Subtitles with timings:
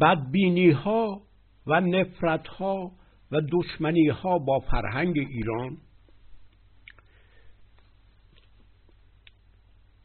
[0.00, 1.22] بدبینی ها
[1.66, 2.92] و نفرت ها
[3.32, 5.78] و دشمنی ها با فرهنگ ایران.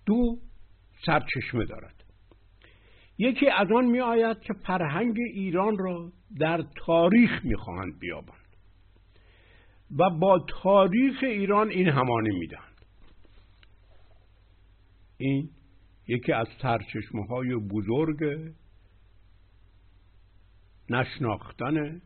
[0.06, 0.38] دو
[1.06, 2.03] سرچشمه دارد.
[3.17, 8.46] یکی از آن می آید که فرهنگ ایران را در تاریخ می خواهند بیابند
[9.97, 12.85] و با تاریخ ایران این همانی می‌دهند.
[15.17, 15.49] این
[16.07, 18.18] یکی از سرچشمه های بزرگ
[20.89, 22.02] نشناختن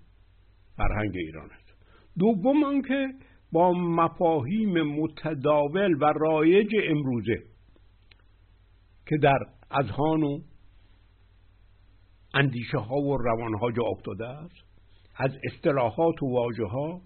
[0.77, 1.73] فرهنگ ایران است
[2.19, 3.13] دوم آنکه
[3.52, 7.43] با مفاهیم متداول و رایج امروزه
[9.05, 9.39] که در
[9.71, 10.41] اذهان و
[12.33, 14.55] اندیشه ها و روان ها جا افتاده است
[15.16, 17.02] از اصطلاحات و واژه ها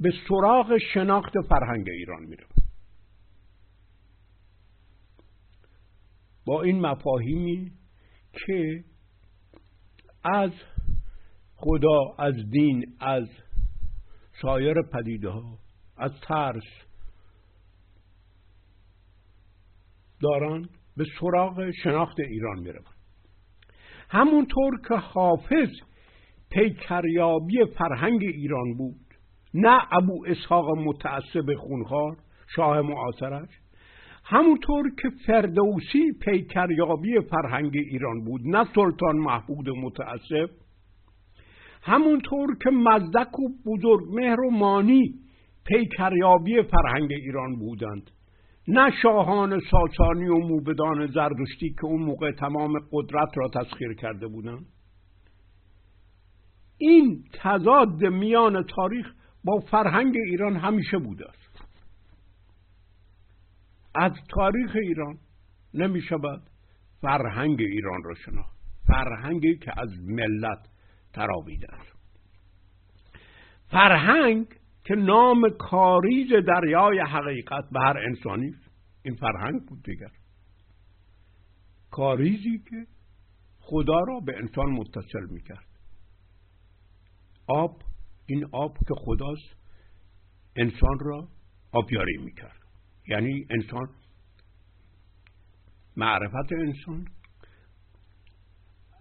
[0.00, 2.46] به سراغ شناخت فرهنگ ایران میره
[6.46, 7.72] با این مفاهیمی
[8.32, 8.84] که
[10.34, 10.50] از
[11.56, 13.28] خدا از دین از
[14.42, 15.58] سایر پدیده ها
[15.96, 16.62] از ترس.
[20.22, 22.96] دارن به سراغ شناخت ایران می‌روند.
[24.08, 25.68] همونطور که حافظ
[26.50, 29.06] پیکریابی فرهنگ ایران بود
[29.54, 32.16] نه ابو اسحاق متعصب خونخوار
[32.56, 33.48] شاه معاصرش
[34.28, 40.50] همونطور که فردوسی پیکریابی فرهنگ ایران بود نه سلطان محمود متعصب
[41.82, 45.14] همونطور که مزدک و بزرگ مهر و مانی
[45.64, 48.10] پیکریابی فرهنگ ایران بودند.
[48.68, 54.66] نه شاهان ساسانی و موبدان زردشتی که اون موقع تمام قدرت را تسخیر کرده بودند.
[56.78, 59.06] این تضاد میان تاریخ
[59.44, 61.45] با فرهنگ ایران همیشه بوده است
[63.96, 65.18] از تاریخ ایران
[65.74, 66.42] نمی شود
[67.00, 68.56] فرهنگ ایران را شناخت.
[68.86, 70.68] فرهنگی که از ملت
[71.12, 71.96] تراویده است.
[73.70, 74.46] فرهنگ
[74.84, 78.54] که نام کاریز دریای حقیقت به هر انسانی
[79.02, 80.10] این فرهنگ بود دیگر.
[81.90, 82.86] کاریزی که
[83.60, 85.66] خدا را به انسان متصل می‌کرد
[87.46, 87.82] آب
[88.26, 89.56] این آب که خداست
[90.56, 91.28] انسان را
[91.72, 92.65] آبیاری می‌کرد
[93.08, 93.88] یعنی انسان
[95.96, 97.08] معرفت انسان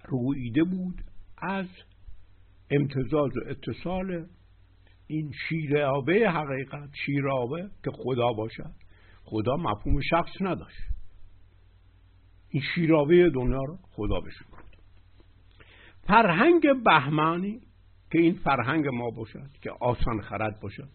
[0.08, 1.02] رویده بود
[1.38, 1.68] از
[2.72, 4.26] امتزاز و اتصال
[5.08, 8.74] این شیرابه حقیقت شیرابه که خدا باشد.
[9.24, 10.82] خدا مفهوم شخص نداشت.
[12.50, 14.46] این شیرابه دنیا رو خدا بشه
[16.08, 17.62] فرهنگ بهمانی
[18.12, 20.90] که این فرهنگ ما باشد که آسان خرد باشد.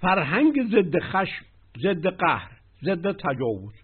[0.00, 1.44] فرهنگ ضد خشم
[1.78, 2.50] ضد قهر
[2.84, 3.74] ضد تجاوز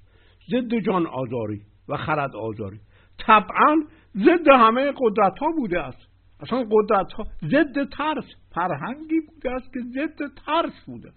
[0.51, 2.81] ضد جان آزاری و خرد آزاری.
[3.19, 3.85] طبعا
[4.17, 6.09] ضد همه قدرت ها بوده است.
[6.41, 11.13] اصلا قدرت ها ضد ترس فرهنگی بوده است که ضد ترس بوده.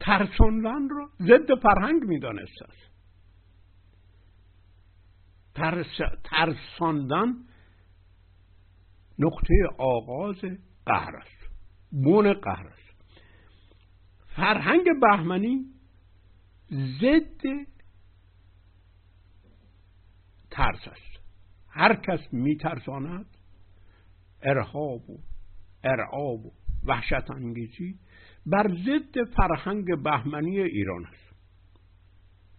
[0.00, 2.94] ترساندن را ضد فرهنگ می‌دانست است.
[5.54, 7.34] ترس، ترساندن
[9.18, 10.40] نقطه آغاز
[10.86, 11.50] قهر است.
[11.92, 12.83] بون قهر است.
[14.36, 15.64] فرهنگ بهمنی
[16.72, 17.42] ضد
[20.50, 21.20] ترس است.
[21.68, 23.26] هر کس میترساند
[24.42, 25.18] ارهاب و
[25.84, 26.52] ارعاب و
[26.84, 27.98] وحشت انگیزی
[28.46, 31.34] بر ضد فرهنگ بهمنی ایران است.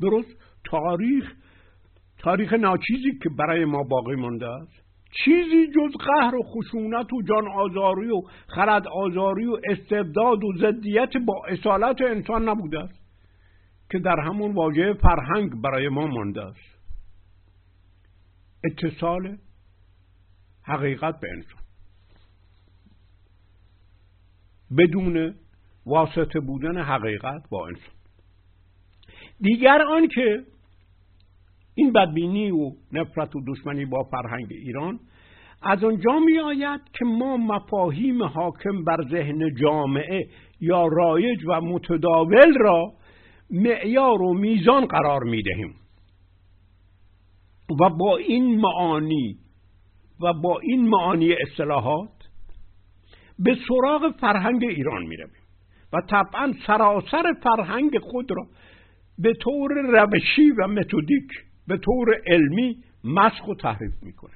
[0.01, 1.33] درست تاریخ
[2.17, 4.84] تاریخ ناچیزی که برای ما باقی مانده است.
[5.23, 11.17] چیزی جز قهر و خشونت و جان آزاری و خرد آزاری و استبداد و ضدیت
[11.17, 13.05] با اصالت انسان نبوده است
[13.91, 16.75] که در همون واژه فرهنگ برای ما مانده است.
[18.63, 19.37] اتصال
[20.63, 21.61] حقیقت به انسان.
[24.77, 25.35] بدون
[25.85, 27.95] واسطه بودن حقیقت با انسان.
[29.39, 30.43] دیگر آنکه
[31.75, 34.99] این بدبینی و نفرت و دشمنی با فرهنگ ایران
[35.61, 40.27] از آنجا می آید که ما مفاهیم حاکم بر ذهن جامعه
[40.61, 42.93] یا رایج و متداول را
[43.49, 45.75] معیار و میزان قرار می دهیم
[47.81, 49.37] و با این معانی
[50.21, 52.09] و با این معانی اصطلاحات
[53.39, 55.43] به سراغ فرهنگ ایران می رویم
[55.93, 58.47] و طبعا سراسر فرهنگ خود را
[59.17, 61.27] به طور روشی و متدیک
[61.67, 64.31] به طور علمی مسخ و تحریف می‌کنه.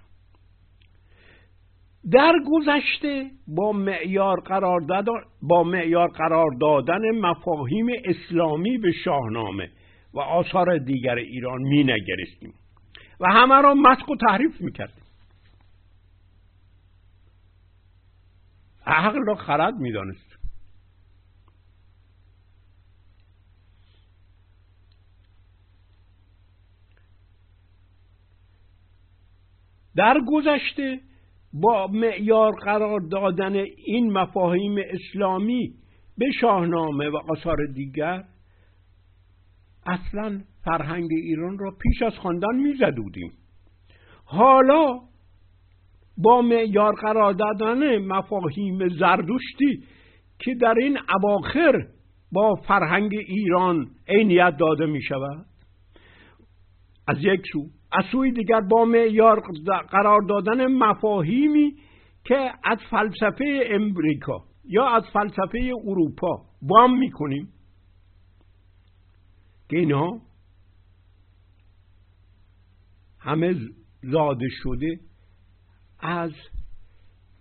[2.12, 4.81] در گذشته با معیار قرار
[5.42, 9.72] با معیار قرار دادن مفاهیم اسلامی به شاهنامه
[10.14, 12.54] و آثار دیگر ایران می نگرستیم
[13.20, 15.04] و همه را مسخ و تحریف می‌کردیم.
[18.86, 20.38] عقل را خرد می‌دانست.
[29.95, 31.00] در گذشته
[31.53, 33.56] با معیار قرار دادن
[33.86, 35.74] این مفاهیم اسلامی
[36.18, 38.24] به شاهنامه و آثار دیگر
[39.86, 43.31] اصلا فرهنگ ایران را پیش از خواندن میزدودیم
[44.25, 45.00] حالا
[46.18, 49.83] با معیار قرار دادن مفاهیم زردشتی
[50.39, 51.88] که در این اواخر
[52.31, 55.45] با فرهنگ ایران عینیت داده می شود
[57.07, 59.44] از یک سو از سوی دیگر با معیار
[59.91, 61.75] قرار دادن مفاهیمی
[62.24, 67.50] که از فلسفه امریکا یا از فلسفه اروپا وام می‌کنیم.
[69.69, 70.21] که اینها
[73.19, 73.56] همه
[74.03, 75.00] زاده شده
[76.00, 76.31] از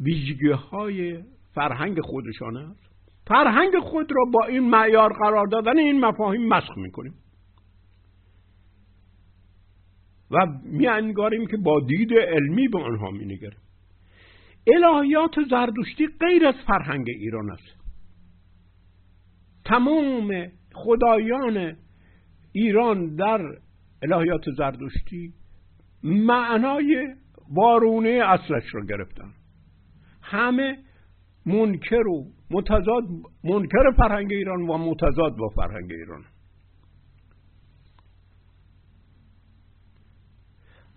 [0.00, 1.22] ویژگی های
[1.54, 2.88] فرهنگ خودشان است.
[3.26, 7.14] فرهنگ خود را با این معیار قرار دادن این مفاهیم مسخ می‌کنیم.
[10.30, 13.58] و می که با دید علمی به آنها می نگریم
[14.66, 17.78] الهیات زردشتی غیر از فرهنگ ایران است.
[19.64, 21.76] تمام خدایان
[22.52, 23.40] ایران در
[24.02, 25.32] الهیات زردشتی
[26.02, 27.14] معنای
[27.54, 29.32] وارونه اصلش را گرفتن.
[30.22, 30.78] همه
[31.46, 33.04] منکر و متضاد
[33.44, 36.25] منکر فرهنگ ایران و متضاد با فرهنگ ایران.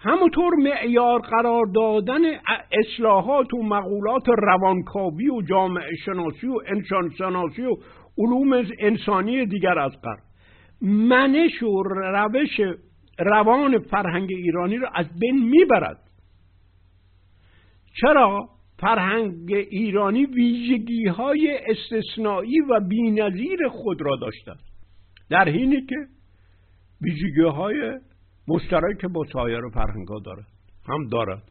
[0.04, 2.22] همونطور معیار قرار دادن
[2.72, 7.76] اصلاحات و مقولات روانکاوی و جامعه شناسی و انسان شناسی و
[8.18, 10.20] علوم انسانی دیگر از قرب
[10.82, 12.62] منش و روش
[13.20, 16.00] روان فرهنگ ایرانی را از بین می‌برد.
[18.02, 18.50] چرا؟
[18.80, 24.52] فرهنگ ایرانی ویژگی های استثنایی و بینظیر خود را داشته
[25.30, 25.96] در حینی که
[27.02, 28.00] ویژگی های
[28.48, 30.44] مشترک با سایر فرهنگ ها داره
[30.88, 31.44] هم دارد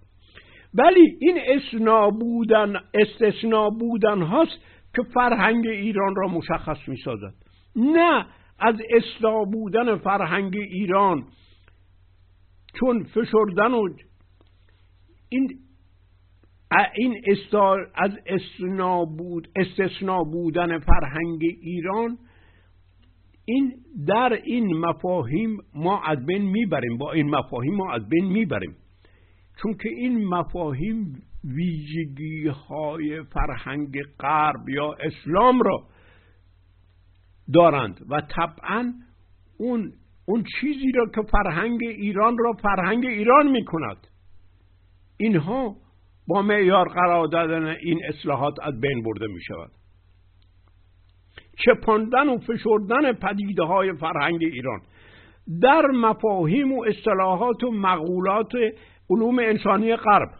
[0.74, 4.58] ولی این اسنا بودن استثنا بودن هاست
[4.96, 7.34] که فرهنگ ایران را مشخص می سازد
[7.76, 8.26] نه
[8.58, 11.24] از اصلاح بودن فرهنگ ایران
[12.80, 13.88] چون فشردن و
[15.28, 15.58] این
[16.94, 17.16] این
[17.94, 22.18] از استثنا بود استثنا بودن فرهنگ ایران
[23.50, 23.74] این
[24.06, 28.76] در این مفاهیم ما از بین می‌بریم با این مفاهیم ما از بین می‌بریم.
[29.62, 35.82] چون که این مفاهیم ویژگی های فرهنگ غرب یا اسلام را
[37.54, 38.92] دارند و طبعا
[39.58, 39.92] اون
[40.24, 44.06] اون چیزی را که فرهنگ ایران را فرهنگ ایران می کند
[45.16, 45.76] اینها
[46.28, 49.70] با معیار قرار دادن این اصلاحات از بین برده می شود
[51.64, 54.80] چپاندن و فشردن پدیده های فرهنگ ایران.
[55.62, 58.52] در مفاهیم و اصطلاحات و مقولات
[59.10, 60.30] علوم انسانی غرب.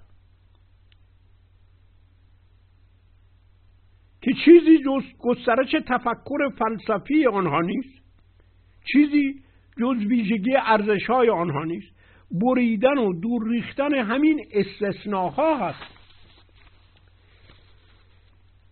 [4.22, 8.00] که چیزی جز گسترش تفکر فلسفی آنها نیست
[8.93, 9.34] چیزی
[9.81, 12.00] جز ویژگی ارزش های آنها نیست.
[12.30, 16.00] بریدن و دور ریختن همین استثناها هست.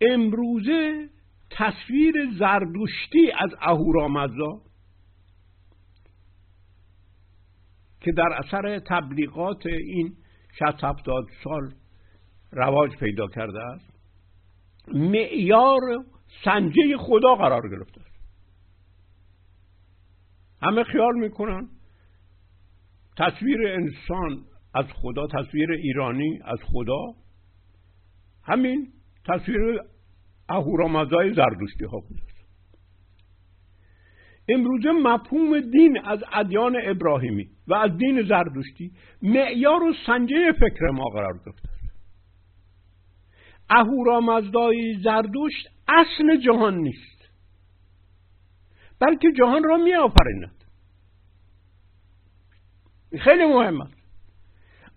[0.01, 1.09] امروزه
[1.51, 4.61] تصویر زردوشتی از اهورامزدا
[8.01, 10.15] که در اثر تبلیغات این
[10.59, 11.73] 60 70 سال
[12.51, 13.99] رواج پیدا کرده است
[14.87, 15.81] معیار
[16.43, 18.19] سنجه خدا قرار گرفته است.
[20.61, 21.69] همه خیال می‌کنن
[23.17, 27.13] تصویر انسان از خدا تصویر ایرانی از خدا.
[28.43, 28.93] همین
[29.25, 29.79] تصویر
[30.49, 32.21] اهورامزدای زردوشتی ها بود.
[34.49, 38.91] امروزه مفهوم دین از ادیان ابراهیمی و از دین زردوشتی
[39.21, 41.69] معیار و سنجه فکر ما قرار گرفته.
[43.69, 47.29] اهورامزدای زردوشت اصل جهان نیست
[48.99, 50.63] بلکه جهان را می آفریند
[53.19, 53.99] خیلی مهم است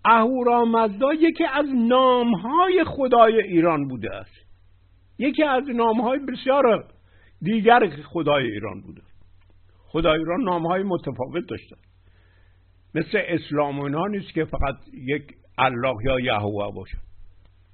[0.04, 4.41] اهورامزدا یکی از نامهای خدای ایران بوده است.
[5.18, 6.84] یکی از نامهای بسیار
[7.42, 9.02] دیگر خدای ایران بوده.
[9.86, 11.76] خدای ایران نامهای متفاوت داشته.
[12.94, 15.22] مثل اسلام نیست که فقط یک
[15.58, 16.98] الله یا یهوه باشد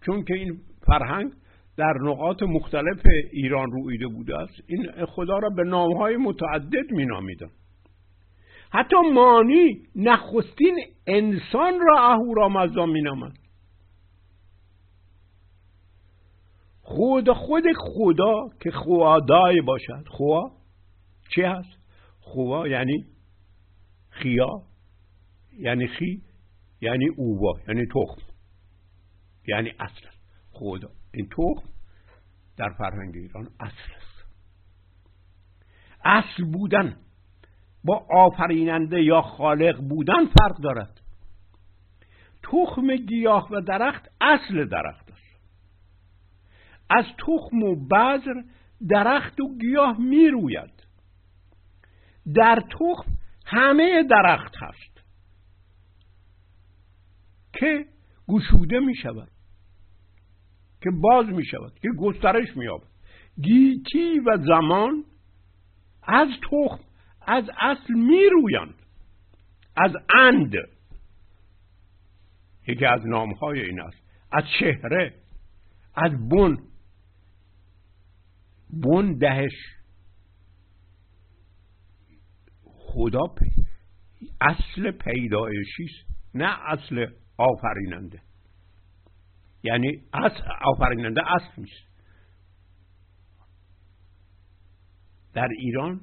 [0.07, 1.33] چون که این فرهنگ
[1.77, 3.03] در نقاط مختلف
[3.33, 7.51] ایران رویده بوده است این خدا را به نامهای متعدد می نامیدن
[8.71, 13.33] حتی مانی نخستین انسان را اهورامزدا مینامد.
[16.89, 20.05] خود خود خدا که خوادای باشد.
[20.09, 20.51] خوا
[21.35, 21.79] چی هست؟
[22.21, 23.07] خوا یعنی
[24.11, 24.63] خیا
[25.59, 26.23] یعنی خی
[26.81, 28.23] یعنی اووا یعنی تخم
[29.49, 30.07] یعنی اصل
[30.51, 30.91] خدا.
[31.15, 31.69] این تخم
[32.57, 34.25] در فرهنگ ایران اصل است.
[36.05, 36.97] اصل بودن
[37.85, 41.01] با آفریننده یا خالق بودن فرق دارد.
[42.43, 45.28] تخم گیاه و درخت اصل درخت است.
[46.91, 48.43] از تخم و بذر
[48.89, 50.87] درخت و گیاه می روید
[52.35, 53.13] در تخم
[53.47, 55.05] همه درخت هست
[57.53, 57.87] که
[58.29, 59.31] گشوده می شود
[60.83, 62.89] که باز می شود که گسترش می یابد
[63.43, 65.05] گیتی و زمان
[66.03, 66.85] از تخم
[67.23, 68.75] از اصل می رویند
[69.77, 70.55] از اند.
[72.69, 73.97] یکی از نامهای این است
[74.33, 75.15] از چهره
[75.95, 76.59] از بن.
[78.71, 79.53] بن دهش
[82.65, 83.51] خدا پی...
[84.41, 87.07] اصل پیدایشیست نه اصل
[87.39, 88.23] آفریننده.
[89.63, 91.89] یعنی اصل آفریننده اصل نیست.
[95.35, 96.01] در ایران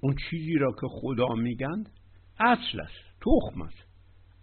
[0.00, 1.90] اون چیزی را که خدا میگند
[2.38, 3.84] اصل است تخم است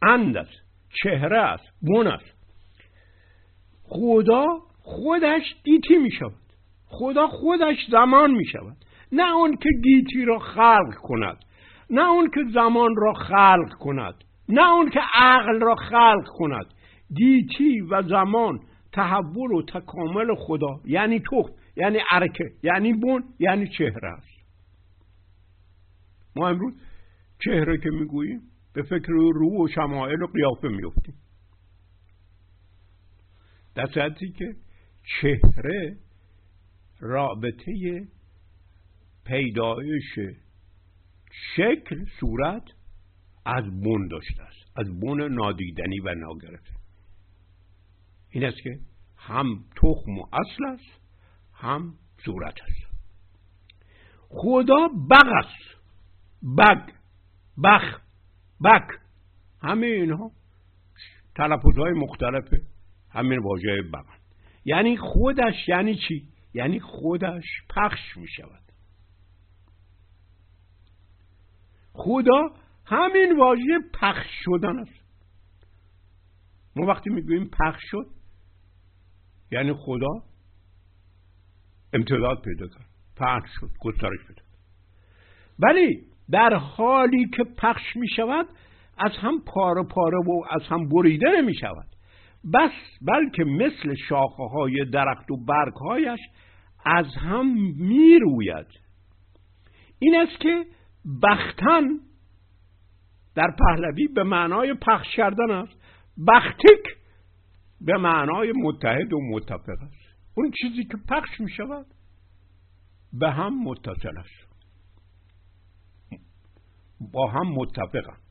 [0.02, 0.62] اند است
[1.04, 2.38] چهره است بون است.
[3.84, 4.46] خدا
[4.80, 6.47] خودش گیتی می شود
[6.88, 8.78] خدا خودش زمان می شود
[9.12, 11.38] نه اون که گیتی را خلق کند
[11.90, 16.66] نه اون که زمان را خلق کند نه اون که عقل را خلق کند.
[17.18, 18.60] گیتی و زمان
[18.92, 24.28] تحول و تکامل خدا یعنی تخم یعنی عرکه یعنی بون یعنی چهره است.
[26.36, 26.74] ما امروز
[27.46, 28.42] چهره که می‌گوییم
[28.74, 31.16] به فکر رو و شمایل و قیافه میفتیم
[33.76, 34.56] در که
[35.22, 35.98] چهره
[37.00, 38.08] رابطه
[39.26, 40.20] پیدایش
[41.56, 42.64] شکل صورت
[43.46, 44.72] از بون داشته است.
[44.76, 46.72] از بون نادیدنی و ناگرفته.
[48.30, 48.80] این است که
[49.18, 51.02] هم تخم و اصل است
[51.54, 51.94] هم
[52.26, 52.88] صورت است.
[54.30, 55.78] خدا بغ است.
[56.58, 56.94] بگ
[57.64, 58.02] بخ
[58.64, 58.88] بک.
[59.62, 60.32] همه اینها
[61.36, 62.54] تلفظ های مختلف
[63.10, 64.18] همین واژه بغن
[64.66, 66.28] یعنی خودش یعنی چی؟
[66.58, 68.64] یعنی خودش پخش می شود
[71.94, 72.52] خدا
[72.86, 75.08] همین واژه پخش شدن است.
[76.76, 78.08] ما وقتی می‌گوییم پخش شد
[79.52, 80.24] یعنی خدا
[81.94, 84.42] امتداد پیدا کرد پخش شد گسترش پیدا
[85.60, 88.48] ولی در حالی که پخش می شود
[88.98, 91.88] از هم پاره پاره و از هم بریده نمی شود
[92.54, 92.72] بس
[93.02, 96.20] بلکه مثل شاخه های درخت و برگ هایش
[96.96, 97.46] از هم
[97.78, 98.68] می روید
[100.00, 100.66] این است که
[101.24, 101.84] بختن
[103.36, 105.82] در پهلوی به معنای پخش کردن است.
[106.28, 106.98] بختک
[107.82, 110.18] به معنای متحد و متفق است.
[110.38, 111.86] اون چیزی که پخش می شود
[113.14, 114.48] به هم متصل است.
[117.14, 118.22] با هم متفقند.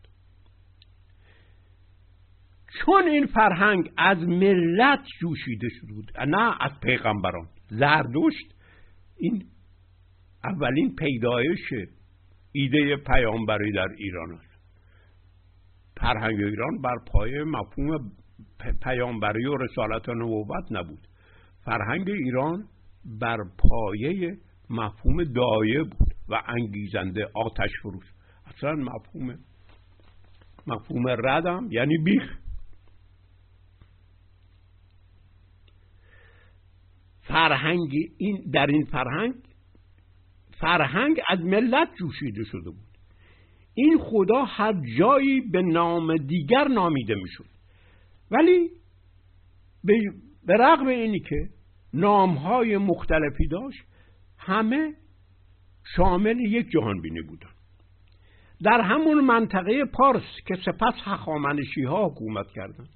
[2.85, 7.49] چون این فرهنگ از ملت جوشیده بود نه از پیغمبران.
[7.71, 8.55] زردشت
[9.17, 9.45] این
[10.45, 11.73] اولین پیدایش
[12.53, 14.57] ایده پیامبری در ایران است.
[15.97, 18.13] فرهنگ ایران بر پایه مفهوم
[18.83, 21.09] پیامبری و رسالت و نبوت نبود.
[21.65, 22.65] فرهنگ ایران
[23.21, 24.39] بر پایه
[24.71, 28.05] مفهوم دایه بود و انگیزنده آتش فروش.
[28.47, 29.39] اصلا مفهوم
[30.67, 32.39] مفهوم ردم یعنی بیخ.
[37.37, 39.35] فرهنگ این در این فرهنگ
[40.61, 42.99] فرهنگ از ملت جوشیده شده بود.
[43.75, 47.45] این خدا هر جایی به نام دیگر نامیده می‌شد.
[48.31, 48.71] ولی
[50.47, 51.49] به رغم اینی که
[51.95, 53.83] نامهای مختلفی داشت
[54.39, 54.95] همه
[55.97, 57.51] شامل یک جهان بینی بودن.
[58.63, 62.89] در همون منطقه پارس که سپس هخامنشی ها حکومت کردند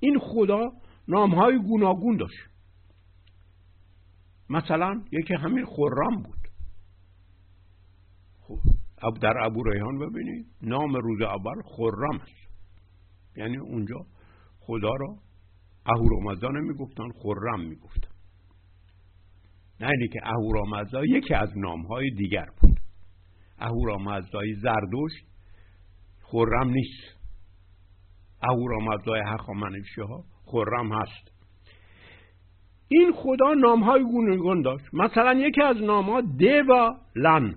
[0.00, 0.72] این خدا
[1.08, 2.55] نامهای گوناگون داشت.
[4.50, 6.48] مثلا یکی همین خرم بود.
[9.00, 12.46] خب در ابو ریحان ببینید نام روز اول خرم است.
[13.36, 14.06] یعنی اونجا
[14.60, 15.16] خدا را
[15.86, 18.10] اهورامزدا نمی‌گفتن خرم می‌گفتن.
[19.80, 22.80] نه اینی که اهورامزدا یکی از نامهای دیگر بود.
[23.58, 25.12] اهورامزدای زردوش
[26.22, 27.16] خرم نیست.
[28.42, 31.35] اهورامزدای هخامنشی ها خرم هست.
[32.88, 34.84] این خدا نامهای گوناگون داشت.
[34.92, 36.22] مثلا یکی از نامها
[36.68, 37.54] و لن.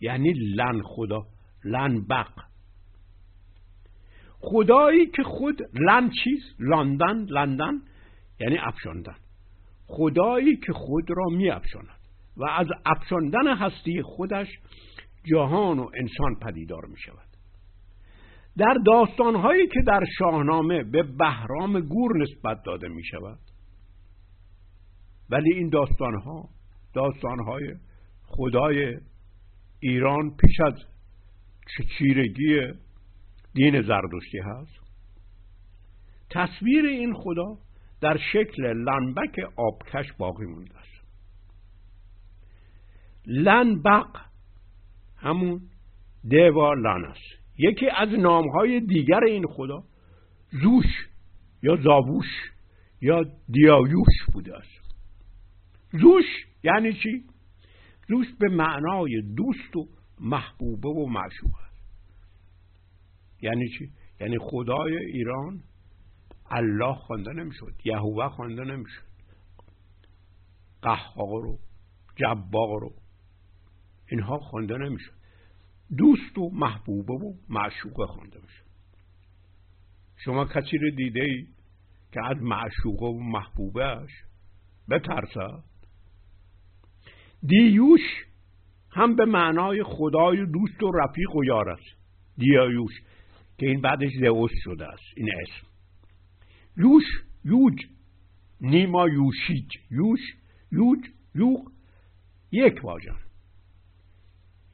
[0.00, 1.26] یعنی لن خدا
[1.64, 2.30] لن بق.
[4.40, 7.82] خدایی که خود لن چیز لندن لندن
[8.40, 9.16] یعنی افشاندن.
[9.86, 12.00] خدایی که خود را می افشاند
[12.36, 14.48] و از افشاندن هستی خودش
[15.24, 17.33] جهان و انسان پدیدار می شود
[18.56, 23.38] در داستانهایی که در شاهنامه به بهرام گور نسبت داده می شود
[25.30, 26.48] ولی این داستانها
[26.94, 27.74] داستانهای
[28.26, 28.98] خدای
[29.80, 30.74] ایران پیش از
[31.98, 32.72] چیرگی
[33.54, 34.84] دین زردشتی هست.
[36.30, 37.58] تصویر این خدا
[38.00, 41.04] در شکل لنبک آبکش باقی مونده است.
[43.26, 44.16] لنبق
[45.16, 45.60] همون
[46.28, 47.43] دیوا لن است.
[47.58, 49.84] یکی از نامهای دیگر این خدا
[50.50, 51.08] زوش
[51.62, 52.26] یا زاووش
[53.00, 54.84] یا دیایوش بوده است
[55.92, 56.24] زوش
[56.62, 57.24] یعنی چی؟
[58.08, 59.88] زوش به معنای دوست و
[60.20, 61.74] محبوبه و معشوق است
[63.42, 65.62] یعنی چی؟ یعنی خدای ایران
[66.50, 69.04] الله خوانده نمی‌شد یهوه خوانده نمی‌شد
[70.82, 71.58] قهار و
[72.16, 72.94] جبار و
[74.10, 75.13] اینها خوانده نمی‌شد
[75.96, 78.64] دوست و محبوبه و معشوقه خوانده میشه
[80.16, 81.46] شما کسی رو دیده ای
[82.12, 84.10] که از معشوقه و محبوبهش
[84.90, 85.64] بترسد
[87.46, 88.00] دیوش
[88.90, 91.96] هم به معنای خدای دوست و رفیق و یار است.
[92.38, 92.92] دیایوش
[93.58, 95.66] که این بعدش زئوس شده است این اسم.
[96.76, 97.04] یوش
[97.44, 97.86] یوج
[98.60, 99.70] نیما یوشیج.
[99.90, 100.20] یوش
[100.72, 100.98] یوج
[101.34, 101.72] یوق
[102.52, 103.23] یک واژن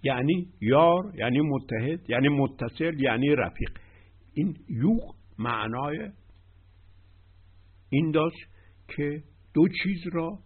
[0.02, 3.78] یعنی یار یعنی متحد یعنی متصل یعنی رفیق.
[4.34, 6.10] این یوق معنای
[7.88, 8.46] این داشت
[8.96, 9.22] که
[9.54, 10.38] دو چیز را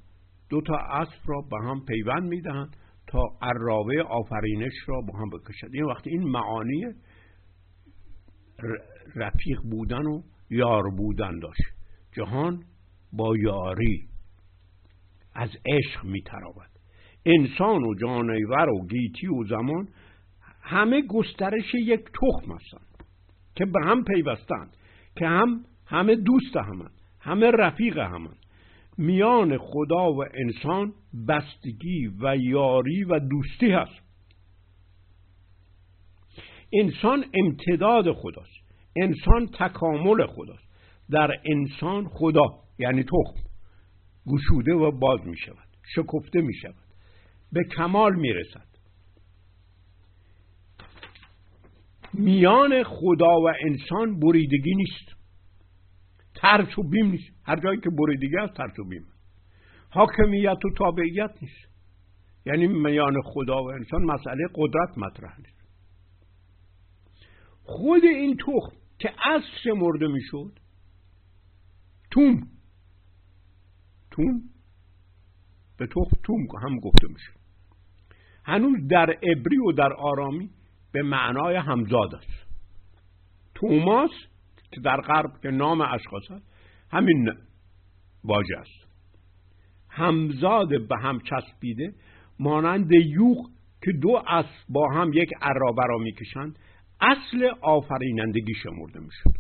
[0.51, 2.77] دو تا اسب را به هم پیوند می‌دهند
[3.07, 6.85] تا عرابه آفرینش را با هم بکشد این وقتی این معانی
[9.17, 11.63] رفیق بودن و یار بودن داشت.
[12.13, 12.65] جهان
[13.13, 14.09] با یاری
[15.35, 16.74] از عشق میتراود
[17.27, 19.89] انسان و جانور و گیتی و زمان
[20.63, 23.05] همه گسترش یک تخم هستند
[23.55, 24.77] که به هم پیوستند
[25.17, 28.37] که هم همه دوست همند همه رفیق همند.
[28.99, 30.93] میان خدا و انسان
[31.29, 34.05] بستگی و یاری و دوستی هست.
[36.73, 38.65] انسان امتداد خداست.
[38.97, 40.65] انسان تکامل خداست.
[41.11, 42.45] در انسان خدا
[42.79, 43.41] یعنی تخم
[44.27, 46.84] گشوده و باز می شود شکفته می شود
[47.55, 48.67] به کمال می‌رسد.
[52.13, 55.15] میان خدا و انسان بریدگی نیست.
[56.35, 57.33] ترس و بیم نیست.
[57.45, 59.07] هر جایی که بریدگی هست ترس و بیم.
[59.91, 61.69] حاکمیت و تابعیت نیست.
[62.47, 65.65] یعنی میان خدا و انسان مسئله قدرت مطرح نیست.
[67.63, 70.59] خود این تخم که اصل مرده می‌شد؟
[72.11, 72.49] توم.
[74.11, 74.43] توم؟
[75.79, 77.44] به تخم توم هم گفته میشه.
[78.45, 80.51] هنوز در عبری و در آرامی
[80.93, 82.47] به معنای همزاد است
[83.55, 84.11] توماس
[84.73, 86.47] که در غرب که نام اشخاص است
[86.91, 87.33] همین
[88.25, 88.85] واژه است.
[89.89, 91.95] همزاد به هم چسبیده
[92.39, 93.51] مانند یوغ
[93.85, 96.59] که دو اسب با هم یک عرابه را می‌کشند
[97.01, 99.39] اصل آفرینندگی شمرده می‌شد.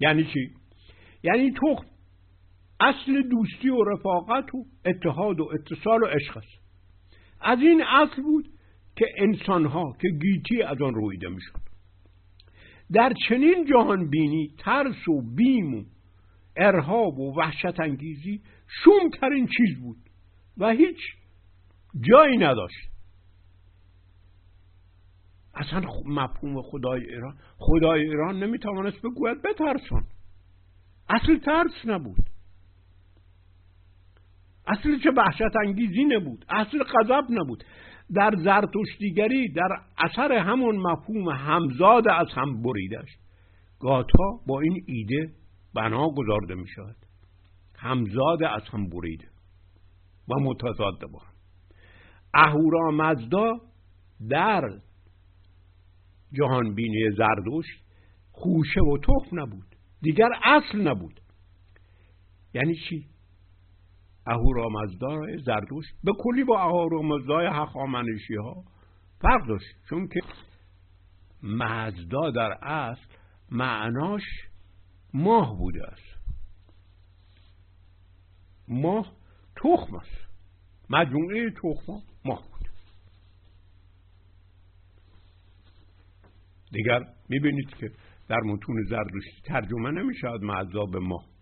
[0.00, 0.50] یعنی چی؟
[1.22, 1.86] یعنی تخم
[2.80, 6.63] اصل دوستی و رفاقت و اتحاد و اتصال و عشق است.
[7.40, 8.48] از این اصل بود
[8.96, 11.60] که انسانها که گیتی از آن رویده می‌شد.
[12.92, 15.84] در چنین جهان بینی ترس و بیم و
[16.56, 19.96] ارهاب و وحشت انگیزی شومترین چیز بود
[20.58, 20.98] و هیچ
[22.00, 22.90] جایی نداشت.
[25.54, 30.06] اصلا مفهوم خدای ایران خدای ایران نمی‌توانست بگوید بترسان.
[31.08, 32.33] اصل ترس نبود.
[34.66, 37.64] اصل چه وحشت انگیزی نبود اصل غضب نبود.
[38.14, 43.08] در زرتشتیگری در اثر همون مفهوم همزاد از هم بریدش.
[43.80, 45.32] گاتا با این ایده
[45.74, 46.96] بنا گذارده می شود
[47.76, 49.28] همزاد از هم بریده
[50.28, 51.34] و متضاد با هم
[52.34, 53.60] اهورا مزدا
[54.28, 54.62] در
[56.32, 57.84] جهان بینی زردشت
[58.32, 59.66] خوشه و تخم نبود.
[60.02, 61.20] دیگر اصل نبود.
[62.54, 63.06] یعنی چی؟
[64.26, 68.64] اهورامزدای زردوش به کلی با اهورامزدای هخامنشی ها
[69.20, 70.20] فرق داشت چون که
[71.42, 73.14] مزدا در اصل
[73.50, 74.22] معناش
[75.14, 76.14] ماه بوده است.
[78.68, 79.12] ماه
[79.56, 80.28] تخم است.
[80.90, 81.92] مجموعه تخم
[82.24, 82.68] ماه بود
[86.72, 87.90] دیگر می‌بینید که
[88.28, 91.33] در متون زردشتی ترجمه نمی‌شود مزدا به ماه.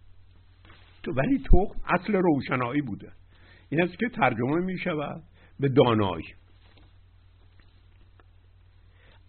[1.09, 3.13] ولی تخم اصل روشنایی بوده.
[3.71, 5.23] این است که ترجمه می‌شود
[5.61, 6.25] به دانایی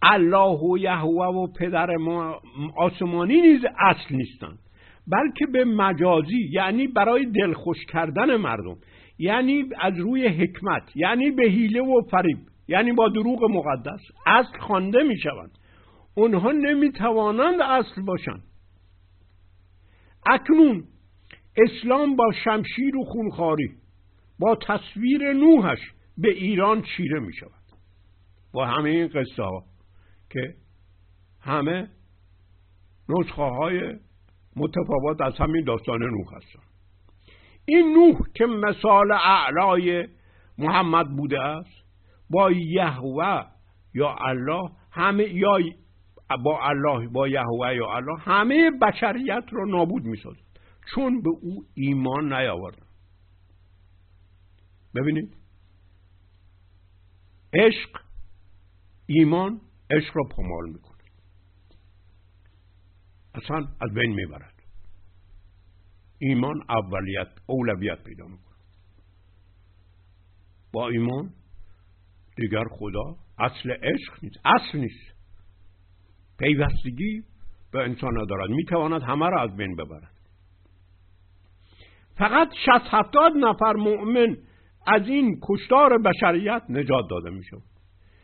[0.02, 2.40] الله و یهوه و پدر ما
[2.76, 4.58] آسمانی نیز اصل نیستند
[5.06, 8.76] بلکه به مجازی یعنی برای دلخوش کردن مردم
[9.18, 15.02] یعنی از روی حکمت یعنی به حیله و فریب یعنی با دروغ مقدس اصل خوانده
[15.02, 15.58] می شوند.
[16.14, 18.42] اونها نمی توانند اصل باشند.
[20.26, 20.84] اکنون
[21.56, 23.70] اسلام با شمشیر و خونخاری
[24.38, 25.78] با تصویر نوحش
[26.18, 27.64] به ایران چیره می شود
[28.52, 29.64] با همه این قصه ها
[30.30, 30.54] که
[31.40, 31.88] همه
[33.08, 33.80] نسخه های
[34.56, 36.62] متفاوت از همین داستان نوح هستن.
[37.66, 40.08] این نوح که مثال اعلای
[40.58, 41.84] محمد بوده است
[42.30, 43.44] با یهوه
[43.94, 45.58] یا الله همه یا
[46.44, 50.53] با الله با یهوه یا الله همه بشریت را نابود می‌سازد
[50.94, 52.86] چون به او ایمان نیاوردن
[54.94, 55.36] ببینید.
[57.52, 58.00] عشق
[59.06, 60.94] ایمان عشق را پامال می‌کنه
[63.34, 64.62] اصلا از بین می‌برد.
[66.18, 68.54] ایمان اولیت اولویت پیدا می‌کنه
[70.72, 71.34] با ایمان
[72.36, 74.36] دیگر خدا اصل عشق نیست.
[74.44, 75.14] اصل نیست.
[76.38, 77.24] پیوستگی
[77.72, 78.50] به انسان ندارد.
[78.50, 80.13] می‌تواند همه را از بین ببرد.
[82.16, 84.36] فقط شست هفتاد نفر مؤمن
[84.86, 87.56] از این کشتار بشریت نجات داده میشه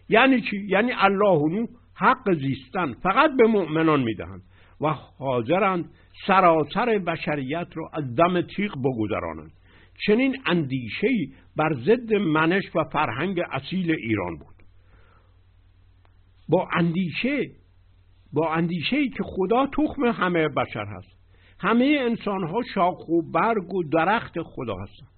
[0.09, 4.43] یعنی چی؟ یعنی الله نو حق زیستن فقط به مؤمنان می‌دهند
[4.81, 5.91] و حاضرند
[6.27, 9.53] سراسر بشریت را از دم تیغ بگذرانند.
[10.07, 11.09] چنین اندیشه
[11.57, 14.55] بر ضد منش و فرهنگ اصیل ایران بود.
[16.49, 17.51] با اندیشه
[18.33, 21.20] با اندیشه ای که خدا تخم همه بشر هست.
[21.61, 25.11] همه انسان ها شاخ و برگ و درخت خدا هستند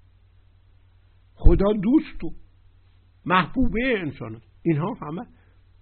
[1.34, 2.30] خدا دوست و
[3.26, 5.26] محبوبه انسان است اینها همه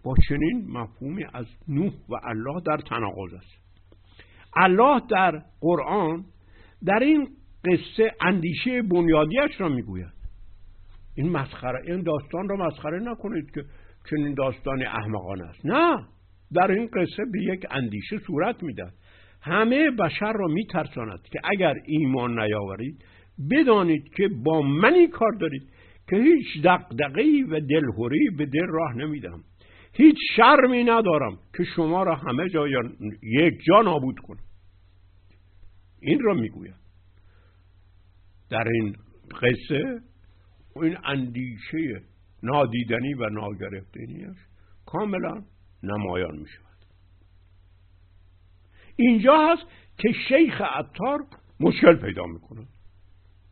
[0.05, 3.61] با چنین مفهومی از نوح و الله در تناقض است.
[4.57, 6.25] الله در قرآن
[6.85, 7.29] در این
[7.64, 10.12] قصه اندیشه بنیادیش را می‌گوید.
[11.14, 13.64] این مسخره این داستان را مسخره نکنید که
[14.11, 15.66] چنین داستان احمقانه است.
[15.66, 16.05] نه
[16.53, 18.94] در این قصه به یک اندیشه صورت می‌دهد.
[19.42, 23.05] همه بشر را میترساند که اگر ایمان نیاورید
[23.50, 25.62] بدانید که با منی کار دارید
[26.11, 29.44] که هیچ دقدقی و دلهوری به دل راه نمیدم
[29.92, 32.66] هیچ شرمی ندارم که شما را همه جا
[33.22, 34.44] یک جا نابود کنم.
[36.03, 36.74] این را می‌گویم.
[38.50, 38.96] در این
[39.42, 40.00] قصه
[40.76, 42.03] این اندیشه
[42.42, 44.37] نادیدنی و ناگرفتنیش
[44.87, 45.42] کاملا
[45.83, 46.69] نمایان می شود
[48.96, 49.62] اینجا هست
[49.98, 51.18] که شیخ عطار
[51.61, 52.66] مشکل پیدا می‌کنه.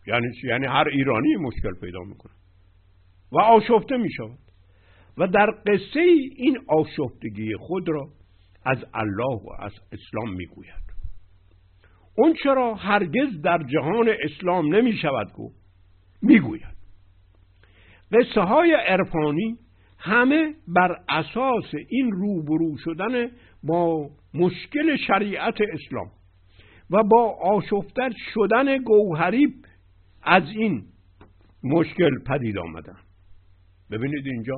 [0.07, 2.33] یعنی یعنی هر ایرانی مشکل پیدا می‌کنه.
[3.33, 4.39] و آشفته می شود
[5.19, 6.01] و در قصه
[6.37, 8.09] این آشفتگی خود را
[8.65, 10.89] از الله و از اسلام می‌گوید.
[12.17, 15.57] اون چرا هرگز در جهان اسلام نمی شود گفت
[16.23, 16.79] می‌گوید.
[18.13, 19.59] قصه های عرفانی
[19.99, 23.31] همه بر اساس این روبرو شدن
[23.63, 26.11] با مشکل شریعت اسلام
[26.91, 29.55] و با آشفتر شدن گوهری
[30.23, 30.85] از این
[31.65, 32.99] مشکل پدید آمدن.
[33.91, 34.55] ببینید اینجا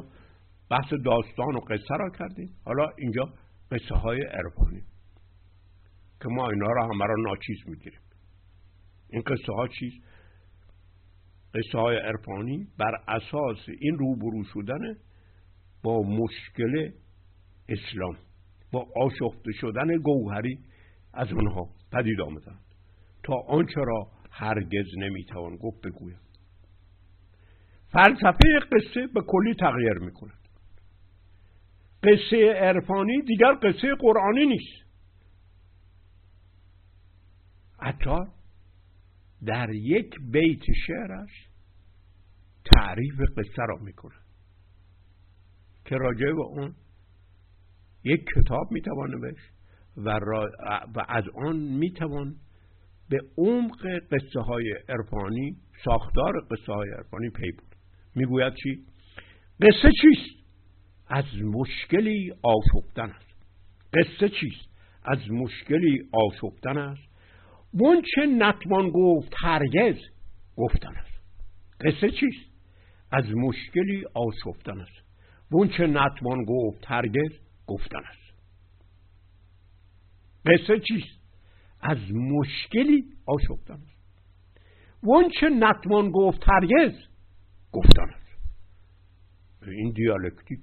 [0.71, 2.51] بحث داستان و قصه را کردیم.
[2.65, 3.25] حالا اینجا
[3.71, 4.83] قصه های عرفانی
[6.21, 8.01] که ما اینا را همه را ناچیز می‌گیریم.
[9.11, 9.97] این قصه ها چیست
[11.55, 14.97] قصه های عرفانی بر اساس این روبرو شدن
[15.83, 16.91] با مشکل
[17.69, 18.17] اسلام.
[18.73, 20.59] با آشفته شدن گوهری
[21.13, 22.59] از اونها پدید آمدن
[23.25, 26.21] تا آنچه را هرگز نمی‌توان گفت بگویم.
[27.93, 30.49] فلسفه قصه به کلی تغییر می‌کند.
[32.03, 34.91] قصه عرفانی دیگر قصه قرآنی نیست.
[37.79, 38.19] حتی
[39.47, 41.49] در یک بیت شعرش
[42.75, 44.19] تعریف قصه را می‌کنه
[45.85, 46.75] که راجع به اون
[48.05, 49.53] یک کتاب می‌توان نوشت
[49.97, 50.11] و,
[50.95, 52.35] و از آن می‌توان
[53.11, 57.77] به عمق قصه های عرفانی ساختار قصه های عرفانی پی بود
[58.15, 58.85] می‌گوید چی؟
[59.63, 60.41] قصه چیست؟
[61.09, 63.35] از مشکلی آشفتن است.
[63.95, 64.71] قصه چیست؟
[65.05, 67.11] از مشکلی آشفتن است.
[68.15, 69.97] چه نتوان گفت هرگز
[70.57, 71.21] گفتن است.
[71.81, 72.51] قصه چیست؟
[73.13, 75.77] از مشکلی آشفتن است.
[75.77, 77.33] چه نتوان گفت هرگز
[77.71, 78.35] گفتن است
[80.47, 81.21] قصه چیست؟
[81.81, 84.01] از مشکلی آشفتن است
[85.41, 86.95] چه نتوان گفت هرگز؟
[87.73, 88.31] گفتن است
[89.63, 90.61] این دیالکتیک.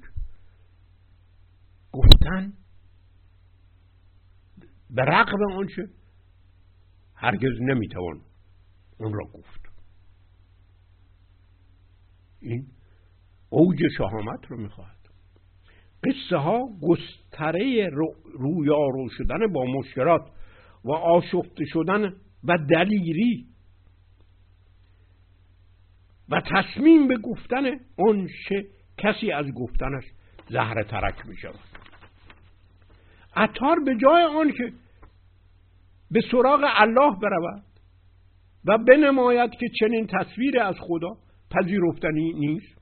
[1.92, 2.54] گفتن؟
[4.90, 5.90] به رقم آنچه
[7.16, 8.22] هرگز نمی‌توان
[8.98, 9.62] اون را گفت.
[12.40, 12.68] این
[13.50, 14.97] اوج شهامت رو می‌خواهد
[16.04, 17.90] قصه ها گستره
[18.34, 20.22] رویارو شدن با مشکلات
[20.84, 23.46] و آشفته شدن و دلیری
[26.30, 28.30] و تصمیم به گفتن اون
[28.98, 30.04] کسی از گفتنش
[30.50, 31.60] زهر ترک می شود.
[33.36, 34.74] عطار به جای آن که
[36.12, 37.64] به سراغ الله برود
[38.66, 41.18] و بنماید که چنین تصویر از خدا
[41.52, 42.78] پذیرفتنی نیست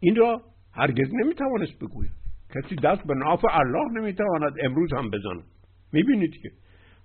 [0.00, 0.42] این را
[0.72, 2.10] هرگز نمی‌توانست بگوید.
[2.54, 5.44] کسی دست به ناف الله نمی‌تواند امروز هم بزند.
[5.92, 6.50] می‌بینید که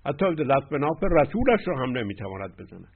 [0.06, 2.88] حتی دست به ناف رسولش را هم نمی‌تواند بزند.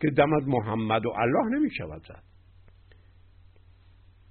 [0.00, 2.22] که دم از محمد و الله نمی‌شود زد.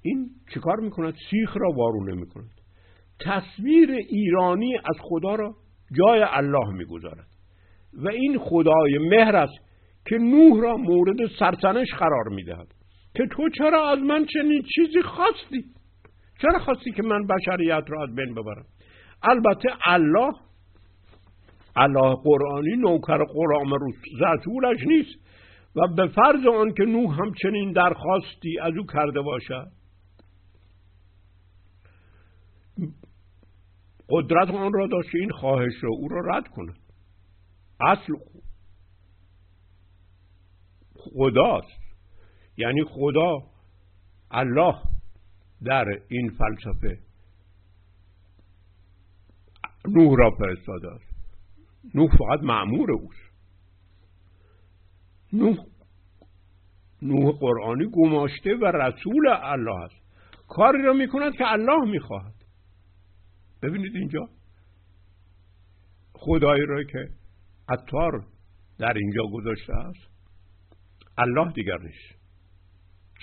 [0.01, 2.61] این چیکار می‌کند؟ سیخ را وارونه می‌کند.
[3.19, 5.55] تصویر ایرانی از خدا را
[5.97, 7.27] جای الله می‌گذارد.
[7.93, 9.59] و این خدای مهر است
[10.05, 12.73] که نوح را مورد سرسنش قرار می‌دهد.
[13.15, 15.65] که تو چرا از من چنین چیزی خواستی؟
[16.41, 18.65] چرا خواستی که من بشریت را از بین ببرم؟
[19.23, 20.33] البته الله
[21.75, 23.67] الله قرآنی نوکر قرآن
[24.21, 25.31] رسولش نیست.
[25.75, 29.71] و به فرض آن که نوح هم چنین درخواستی از او کرده باشد.
[34.09, 36.75] قدرت آن را داشت این خواهش را او را رد کند
[37.79, 38.13] اصل
[40.95, 41.90] خداست.
[42.61, 43.37] یعنی خدا
[44.31, 44.75] الله
[45.63, 46.99] در این فلسفه
[49.87, 51.11] نوح را فرستاده است.
[51.95, 53.31] نوح فقط معمور اوست.
[55.33, 55.57] نوح
[57.01, 59.95] نوح قرآنی گماشته و رسول الله است.
[60.47, 62.33] کاری را می‌کند که الله می‌خواهد.
[63.61, 64.29] ببینید اینجا.
[66.13, 67.09] خدایی را که
[67.69, 68.25] عطار
[68.77, 70.11] در اینجا گذاشته است
[71.17, 72.20] الله دیگر نیست.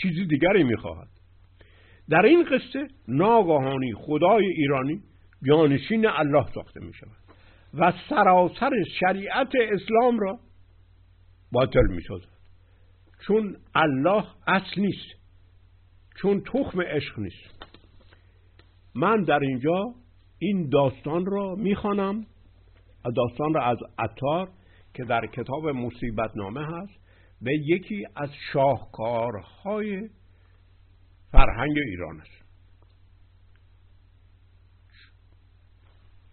[0.03, 1.09] چیزی دیگری می‌خواهد.
[2.09, 5.03] در این قصه ناگهانی خدای ایرانی
[5.49, 7.17] جانشین الله ساخته می شود
[7.75, 10.39] و سراسر شریعت اسلام را
[11.53, 12.03] باطل می
[13.27, 15.19] چون الله اصل نیست
[16.21, 17.67] چون تخم عشق نیست.
[18.95, 19.95] من در اینجا
[20.39, 22.27] این داستان را می‌خوانم
[23.17, 24.49] داستان را از عطار
[24.95, 27.08] که در کتاب مصیبت نامه هست
[27.42, 30.11] به یکی از شاهکارهای
[31.33, 32.44] فرهنگ ایران است.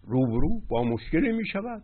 [0.02, 1.82] روبرو با مشکلی می شود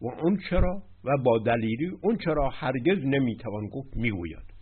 [0.00, 4.52] و اون چرا و با دلیلی اون چرا هرگز نمی‌توان گفت می‌گوید.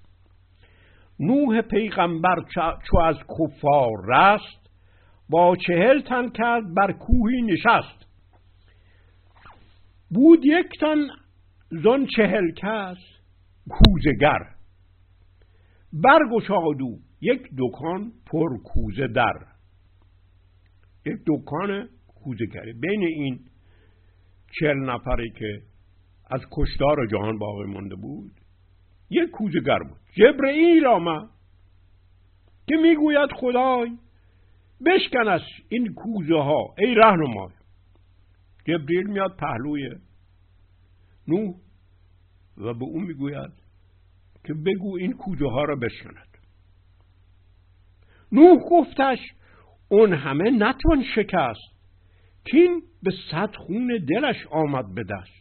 [1.21, 2.45] نوح پیغمبر
[2.91, 4.71] چو از کفار رست
[5.29, 8.07] با چهل تن کرد بر کوهی نشست.
[10.11, 10.99] بود یک تن
[11.71, 13.20] زن چهل کس
[13.69, 14.55] کوزگر
[15.93, 19.47] برگشادو یک دکان پر کوزه در.
[21.07, 23.41] یک دکان کوزگری بین این
[24.61, 25.63] چهل نفری که
[26.31, 28.33] از کشتار جهان باقی مانده بود
[29.11, 29.99] یک کوزگر بود.
[30.13, 31.29] جبرئیل آمد
[32.67, 33.99] که می‌گوید خدای
[34.87, 37.53] بشکن از این کوزه ها ای رهنمای.
[38.67, 39.91] جبریل میاد پهلوی
[41.29, 41.55] نو
[42.61, 43.53] و به اون می‌گوید
[44.45, 46.29] که بگو این کوزه ها را بشکند.
[48.33, 49.19] نوح گفتش
[49.89, 51.81] اون همه نتوان شکست.
[52.45, 55.41] کین به صد خون دلش آمد به دست.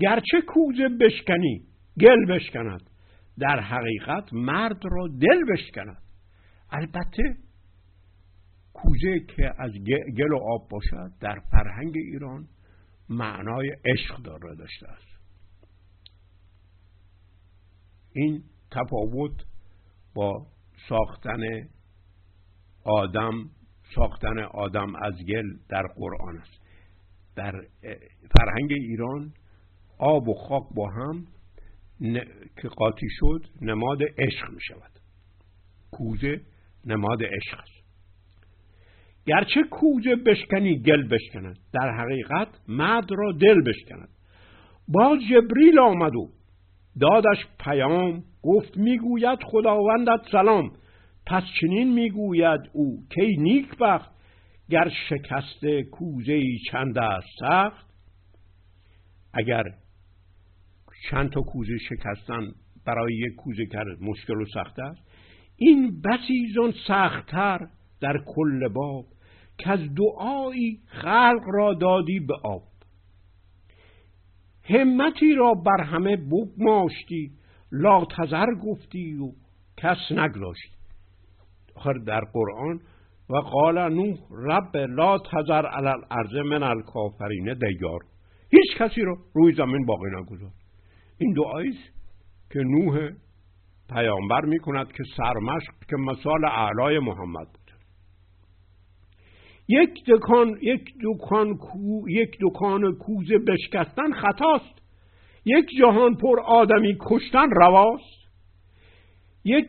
[0.00, 1.62] گرچه کوزه بشکنی
[2.00, 2.90] گل بشکند
[3.38, 6.02] در حقیقت مرد را دل بشکند.
[6.70, 7.36] البته
[8.72, 9.72] کوزه که از
[10.18, 12.48] گل و آب باشد در فرهنگ ایران
[13.08, 15.09] معنای عشق داره داشته است.
[18.12, 19.44] این تفاوت
[20.14, 20.46] با
[20.88, 21.68] ساختن
[22.84, 23.50] آدم
[23.94, 26.60] ساختن آدم از گل در قرآن است.
[27.36, 27.52] در
[28.38, 29.32] فرهنگ ایران
[29.98, 31.26] آب و خاک با هم
[32.62, 34.90] که قاطی شد نماد عشق می شود.
[35.90, 36.40] کوزه
[36.84, 37.80] نماد عشق است.
[39.26, 41.58] گرچه کوزه بشکنی گل بشکند.
[41.72, 44.08] در حقیقت مرد را دل بشکند.
[44.88, 46.30] باز جبریل آمد و
[47.00, 50.72] دادش پیام گفت می‌گوید خداوندت سلام.
[51.26, 54.10] پس چنین می‌گوید او کی نیک بخت
[54.70, 57.86] گر شکست کوزه چند است سخت؟
[59.34, 59.64] اگر
[61.10, 62.52] چند تا کوزه شکستن
[62.86, 65.00] برای یک کوزه کرد مشکل و سخت است
[65.56, 67.58] این بسی زن سختتر
[68.00, 69.04] در کل باب
[69.58, 72.62] که از دعایی خلق را دادی به آب.
[74.70, 77.30] همتی را بر همه بگماشتی.
[77.72, 79.32] لا تذر گفتی و
[79.76, 80.74] کس نگذاشتی.
[81.76, 82.80] آخر در قرآن
[83.30, 88.00] و قال نوح رب لا تذر علی الارض من الکافرین دیار.
[88.50, 90.50] هیچ کسی رو روی زمین باقی نگذار
[91.18, 91.78] این دعایی
[92.50, 93.10] که نوح
[93.90, 97.46] پیامبر می کند که سرمشق که مثال اعلای محمد.
[99.70, 104.82] یک دکان یک دکان کو یک دکان کوزه بشکستن خطاست.
[105.44, 108.20] یک جهان پر آدمی کشتن رواست.
[109.44, 109.66] یک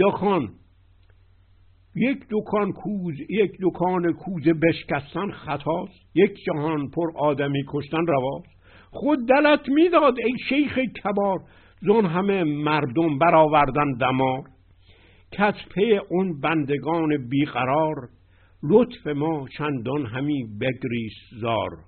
[0.00, 0.48] دکان
[1.96, 6.06] یک دکان کوز یک دکان کوزه بشکستن خطاست.
[6.14, 8.52] یک جهان پر آدمی کشتن رواست.
[8.90, 11.38] خود دلت می‌داد ای شیخ کبار
[11.80, 14.42] زون همه مردم برآوردن دمار.
[15.32, 18.08] کس پی اون بندگان بیقرار
[18.62, 21.84] لطف ما چندان همی بگریس زار.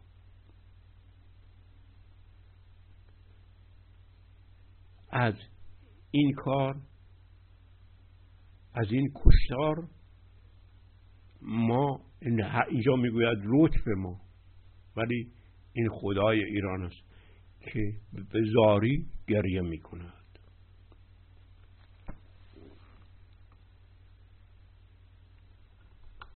[5.10, 5.34] از
[6.10, 6.76] این کار
[8.74, 9.88] از این کشتار
[11.42, 12.00] ما
[12.70, 14.20] اینجا می‌گوید لطف ما
[14.96, 15.32] ولی
[15.72, 17.02] این خدای ایران است
[17.60, 17.92] که
[18.32, 20.23] به زاری گریه می‌کند.